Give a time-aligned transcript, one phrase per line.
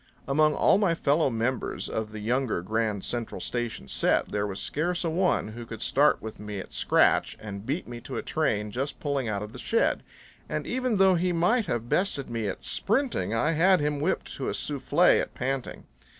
[0.27, 5.03] Among all my fellow members of the younger Grand Central Station set there was scarce
[5.03, 8.71] a one who could start with me at scratch and beat me to a train
[8.71, 10.01] just pulling out of the shed;
[10.49, 14.49] and even though he might have bested me at sprinting, I had him whipped to
[14.49, 15.83] a soufflé at panting.